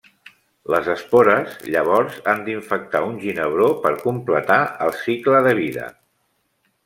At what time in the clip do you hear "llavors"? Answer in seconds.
1.75-2.15